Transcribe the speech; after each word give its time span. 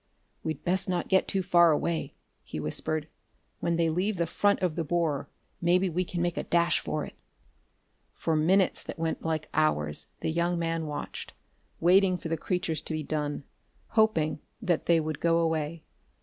"We'd 0.43 0.63
best 0.63 0.89
not 0.89 1.09
get 1.09 1.27
too 1.27 1.43
far 1.43 1.69
away," 1.71 2.15
he 2.43 2.59
whispered. 2.59 3.07
"When 3.59 3.75
they 3.75 3.87
leave 3.87 4.17
the 4.17 4.25
front 4.25 4.61
of 4.61 4.75
the 4.75 4.83
borer, 4.83 5.29
maybe 5.61 5.89
we 5.89 6.03
can 6.03 6.23
make 6.23 6.37
a 6.37 6.43
dash 6.43 6.79
for 6.79 7.05
it." 7.05 7.13
For 8.15 8.35
minutes 8.35 8.81
that 8.81 8.97
went 8.97 9.21
like 9.23 9.47
hours 9.53 10.07
the 10.21 10.31
young 10.31 10.57
man 10.57 10.87
watched, 10.87 11.33
waiting 11.79 12.17
for 12.17 12.29
the 12.29 12.35
creatures 12.35 12.81
to 12.81 12.93
be 12.95 13.03
done, 13.03 13.43
hoping 13.89 14.39
that 14.59 14.87
they 14.87 14.99
would 14.99 15.19
go 15.19 15.37
away. 15.37 15.83